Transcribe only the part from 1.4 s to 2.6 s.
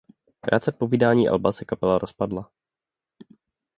se kapela rozpadla.